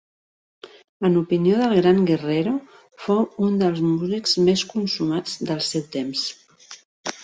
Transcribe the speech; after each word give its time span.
En 1.09 1.19
opinió 1.21 1.59
del 1.59 1.75
gran 1.81 2.01
Guerrero, 2.09 2.55
fou 3.05 3.23
un 3.49 3.63
dels 3.63 3.85
músics 3.93 4.37
més 4.51 4.67
consumats 4.77 5.41
del 5.49 5.67
seu 5.73 5.91
temps. 5.99 6.31